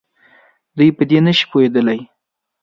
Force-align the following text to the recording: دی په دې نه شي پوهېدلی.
دی 0.77 0.87
په 0.97 1.03
دې 1.09 1.19
نه 1.27 1.31
شي 1.37 1.45
پوهېدلی. 1.51 1.99